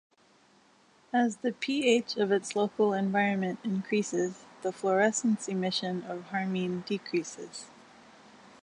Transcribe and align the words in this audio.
As 1.13 1.35
the 1.37 1.51
pH 1.51 2.17
of 2.17 2.31
its 2.31 2.55
local 2.55 2.91
environment 2.91 3.59
increases, 3.63 4.45
the 4.63 4.71
fluorescence 4.71 5.47
emission 5.47 6.01
of 6.05 6.23
harmine 6.31 6.83
decreases. 6.87 7.67